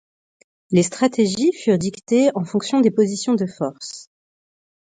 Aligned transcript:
Les 0.71 0.81
stratégies 0.81 1.53
furent 1.53 1.77
dictées 1.77 2.31
en 2.33 2.43
fonction 2.43 2.81
des 2.81 2.89
positions 2.89 3.35
de 3.35 3.45
force. 3.45 4.09